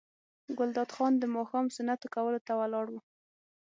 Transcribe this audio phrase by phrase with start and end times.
[0.57, 2.95] ګلداد خان د ماښام سنتو کولو ته ولاړ و.